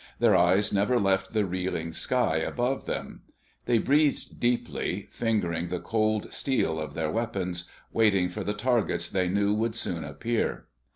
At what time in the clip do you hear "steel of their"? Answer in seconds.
6.33-7.11